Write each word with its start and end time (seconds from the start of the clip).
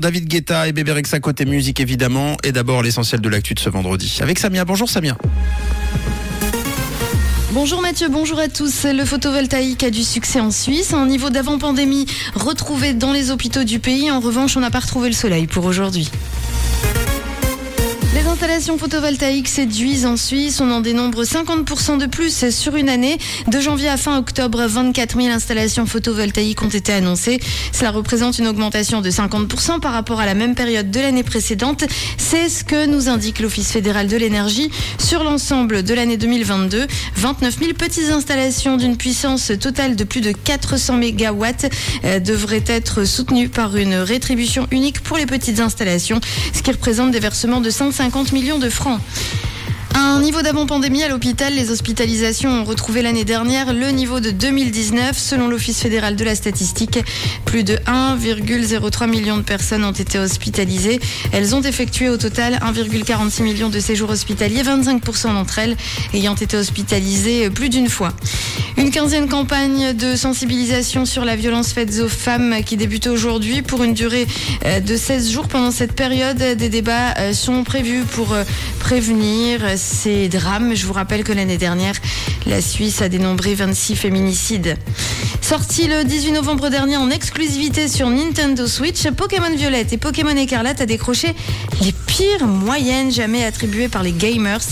David 0.00 0.28
Guetta 0.28 0.66
et 0.66 0.72
Bébé 0.72 0.92
Rexa 0.92 1.20
côté 1.20 1.44
musique 1.44 1.78
évidemment. 1.78 2.38
Et 2.42 2.52
d'abord 2.52 2.82
l'essentiel 2.82 3.20
de 3.20 3.28
l'actu 3.28 3.52
de 3.52 3.60
ce 3.60 3.68
vendredi. 3.68 4.18
Avec 4.22 4.38
Samia. 4.38 4.64
Bonjour 4.64 4.88
Samia. 4.88 5.18
Bonjour 7.52 7.82
Mathieu, 7.82 8.08
bonjour 8.08 8.38
à 8.38 8.48
tous. 8.48 8.84
Le 8.84 9.04
photovoltaïque 9.04 9.84
a 9.84 9.90
du 9.90 10.04
succès 10.04 10.40
en 10.40 10.50
Suisse. 10.50 10.94
Un 10.94 11.04
niveau 11.04 11.28
d'avant-pandémie 11.28 12.06
retrouvé 12.34 12.94
dans 12.94 13.12
les 13.12 13.30
hôpitaux 13.30 13.64
du 13.64 13.78
pays. 13.78 14.10
En 14.10 14.20
revanche, 14.20 14.56
on 14.56 14.60
n'a 14.60 14.70
pas 14.70 14.80
retrouvé 14.80 15.08
le 15.10 15.14
soleil 15.14 15.46
pour 15.46 15.66
aujourd'hui. 15.66 16.10
Les 18.14 18.26
installations 18.26 18.76
photovoltaïques 18.76 19.48
séduisent 19.48 20.04
en 20.04 20.18
Suisse. 20.18 20.60
On 20.60 20.70
en 20.70 20.82
dénombre 20.82 21.24
50% 21.24 21.96
de 21.96 22.04
plus 22.04 22.50
sur 22.50 22.76
une 22.76 22.90
année. 22.90 23.16
De 23.48 23.58
janvier 23.58 23.88
à 23.88 23.96
fin 23.96 24.18
octobre, 24.18 24.62
24 24.66 25.16
000 25.16 25.28
installations 25.34 25.86
photovoltaïques 25.86 26.62
ont 26.62 26.68
été 26.68 26.92
annoncées. 26.92 27.40
Cela 27.72 27.90
représente 27.90 28.38
une 28.38 28.48
augmentation 28.48 29.00
de 29.00 29.08
50% 29.08 29.80
par 29.80 29.94
rapport 29.94 30.20
à 30.20 30.26
la 30.26 30.34
même 30.34 30.54
période 30.54 30.90
de 30.90 31.00
l'année 31.00 31.22
précédente. 31.22 31.84
C'est 32.18 32.50
ce 32.50 32.64
que 32.64 32.84
nous 32.84 33.08
indique 33.08 33.40
l'Office 33.40 33.72
fédéral 33.72 34.08
de 34.08 34.16
l'énergie. 34.18 34.70
Sur 34.98 35.24
l'ensemble 35.24 35.82
de 35.82 35.94
l'année 35.94 36.18
2022, 36.18 36.86
29 37.16 37.58
000 37.60 37.72
petites 37.72 38.10
installations 38.10 38.76
d'une 38.76 38.98
puissance 38.98 39.52
totale 39.58 39.96
de 39.96 40.04
plus 40.04 40.20
de 40.20 40.32
400 40.32 40.98
MW 40.98 41.46
euh, 42.04 42.20
devraient 42.20 42.64
être 42.66 43.04
soutenues 43.04 43.48
par 43.48 43.74
une 43.78 43.94
rétribution 43.94 44.68
unique 44.70 45.00
pour 45.00 45.16
les 45.16 45.24
petites 45.24 45.60
installations, 45.60 46.20
ce 46.52 46.60
qui 46.60 46.72
représente 46.72 47.10
des 47.10 47.18
versements 47.18 47.62
de 47.62 47.70
150 47.70 48.01
50 48.10 48.32
millions 48.32 48.58
de 48.58 48.68
francs. 48.68 49.00
Un 49.94 50.20
niveau 50.20 50.42
d'avant-pandémie 50.42 51.02
à 51.02 51.08
l'hôpital, 51.08 51.54
les 51.54 51.70
hospitalisations 51.70 52.50
ont 52.50 52.64
retrouvé 52.64 53.02
l'année 53.02 53.24
dernière 53.24 53.72
le 53.74 53.90
niveau 53.90 54.20
de 54.20 54.30
2019 54.30 55.16
selon 55.18 55.48
l'Office 55.48 55.80
fédéral 55.80 56.16
de 56.16 56.24
la 56.24 56.34
statistique. 56.34 56.98
Plus 57.44 57.64
de 57.64 57.76
1,03 57.86 59.08
million 59.08 59.36
de 59.36 59.42
personnes 59.42 59.84
ont 59.84 59.92
été 59.92 60.18
hospitalisées. 60.18 61.00
Elles 61.32 61.54
ont 61.54 61.62
effectué 61.62 62.08
au 62.08 62.16
total 62.16 62.54
1,46 62.54 63.42
million 63.42 63.68
de 63.68 63.80
séjours 63.80 64.10
hospitaliers, 64.10 64.62
25% 64.62 65.34
d'entre 65.34 65.58
elles 65.58 65.76
ayant 66.14 66.34
été 66.34 66.56
hospitalisées 66.56 67.50
plus 67.50 67.68
d'une 67.68 67.88
fois. 67.88 68.12
Une 68.78 68.90
quinzième 68.90 69.28
campagne 69.28 69.92
de 69.92 70.16
sensibilisation 70.16 71.04
sur 71.04 71.24
la 71.24 71.36
violence 71.36 71.72
faite 71.72 72.00
aux 72.00 72.08
femmes 72.08 72.56
qui 72.64 72.76
débute 72.76 73.06
aujourd'hui 73.06 73.60
pour 73.62 73.82
une 73.84 73.92
durée 73.92 74.26
euh, 74.64 74.80
de 74.80 74.96
16 74.96 75.30
jours. 75.30 75.48
Pendant 75.48 75.70
cette 75.70 75.92
période, 75.92 76.38
des 76.38 76.68
débats 76.68 77.14
euh, 77.18 77.32
sont 77.32 77.64
prévus 77.64 78.02
pour 78.02 78.32
euh, 78.32 78.44
prévenir 78.80 79.60
ces 79.82 80.28
drames. 80.28 80.74
Je 80.74 80.86
vous 80.86 80.92
rappelle 80.92 81.24
que 81.24 81.32
l'année 81.32 81.58
dernière, 81.58 81.94
la 82.46 82.60
Suisse 82.60 83.02
a 83.02 83.08
dénombré 83.08 83.54
26 83.54 83.96
féminicides. 83.96 84.76
Sorti 85.40 85.88
le 85.88 86.04
18 86.04 86.32
novembre 86.32 86.68
dernier 86.70 86.96
en 86.96 87.10
exclusivité 87.10 87.88
sur 87.88 88.08
Nintendo 88.08 88.66
Switch, 88.66 89.08
Pokémon 89.10 89.54
Violette 89.54 89.92
et 89.92 89.98
Pokémon 89.98 90.36
Écarlate 90.36 90.80
a 90.80 90.86
décroché 90.86 91.34
les 91.82 91.92
pires 91.92 92.46
moyennes 92.46 93.10
jamais 93.10 93.44
attribuées 93.44 93.88
par 93.88 94.02
les 94.02 94.12
gamers, 94.12 94.62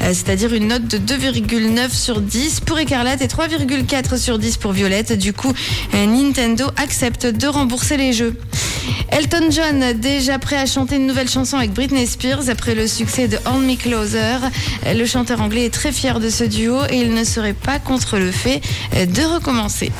c'est-à-dire 0.00 0.52
une 0.52 0.68
note 0.68 0.86
de 0.86 0.98
2,9 0.98 1.90
sur 1.94 2.20
10 2.20 2.60
pour 2.60 2.78
Écarlate 2.78 3.22
et 3.22 3.26
3,4 3.26 4.18
sur 4.18 4.38
10 4.38 4.56
pour 4.56 4.72
Violette. 4.72 5.12
Du 5.12 5.32
coup, 5.32 5.52
Nintendo 5.94 6.66
accepte 6.76 7.26
de 7.26 7.46
rembourser 7.46 7.96
les 7.96 8.12
jeux. 8.12 8.36
Elton 9.10 9.50
John, 9.50 9.92
déjà 9.94 10.38
prêt 10.38 10.56
à 10.56 10.66
chanter 10.66 10.96
une 10.96 11.06
nouvelle 11.06 11.28
chanson 11.28 11.56
avec 11.56 11.72
Britney 11.72 12.06
Spears 12.06 12.48
après 12.48 12.74
le 12.74 12.86
succès 12.86 13.28
de 13.28 13.36
Hold 13.46 13.66
Me 13.66 13.76
Closer. 13.76 14.38
Le 14.86 15.04
chanteur 15.06 15.40
anglais 15.40 15.66
est 15.66 15.74
très 15.74 15.92
fier 15.92 16.20
de 16.20 16.30
ce 16.30 16.44
duo 16.44 16.78
et 16.90 16.96
il 16.96 17.14
ne 17.14 17.24
serait 17.24 17.54
pas 17.54 17.78
contre 17.78 18.18
le 18.18 18.30
fait 18.30 18.60
de 18.92 19.34
recommencer. 19.34 19.90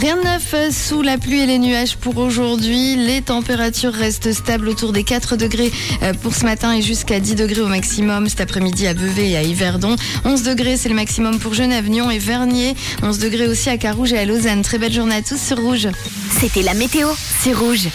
Rien 0.00 0.16
de 0.16 0.22
neuf 0.22 0.54
sous 0.72 1.02
la 1.02 1.18
pluie 1.18 1.40
et 1.40 1.46
les 1.46 1.58
nuages 1.58 1.96
pour 1.96 2.18
aujourd'hui. 2.18 2.96
Les 2.96 3.22
températures 3.22 3.92
restent 3.92 4.32
stables 4.32 4.68
autour 4.68 4.92
des 4.92 5.04
4 5.04 5.36
degrés 5.36 5.70
euh, 6.02 6.12
pour 6.14 6.34
ce 6.34 6.44
matin 6.44 6.74
et 6.74 6.82
jusqu'à 6.82 7.20
10 7.20 7.36
degrés 7.36 7.60
au 7.60 7.68
maximum 7.68 8.28
cet 8.28 8.40
après-midi 8.40 8.86
à 8.88 8.92
Vevey 8.92 9.30
et 9.30 9.36
à 9.36 9.42
Yverdon. 9.42 9.94
11 10.24 10.42
degrés, 10.42 10.76
c'est 10.76 10.88
le 10.88 10.96
maximum 10.96 11.38
pour 11.38 11.54
Genève, 11.54 11.88
Nyon 11.88 12.10
et 12.10 12.18
Vernier. 12.18 12.74
11 13.02 13.18
degrés 13.18 13.46
aussi 13.46 13.70
à 13.70 13.78
Carouge 13.78 14.12
et 14.12 14.18
à 14.18 14.24
Lausanne. 14.24 14.62
Très 14.62 14.78
belle 14.78 14.92
journée 14.92 15.16
à 15.16 15.22
tous 15.22 15.40
sur 15.40 15.58
Rouge. 15.58 15.88
C'était 16.40 16.62
la 16.62 16.74
météo, 16.74 17.08
c'est 17.42 17.52
Rouge. 17.52 17.88